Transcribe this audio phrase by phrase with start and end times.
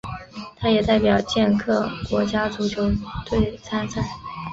[0.55, 2.89] 他也代表捷克国家足球
[3.29, 4.01] 队参赛。